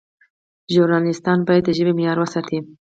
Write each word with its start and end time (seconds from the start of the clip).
ژورنالیستان 0.73 1.39
باید 1.47 1.63
د 1.65 1.69
ژبې 1.77 1.93
معیار 1.97 2.17
وساتي. 2.19 2.57